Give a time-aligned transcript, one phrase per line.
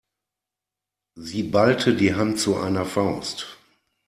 [1.13, 3.59] Sie ballte die Hand zu einer Faust.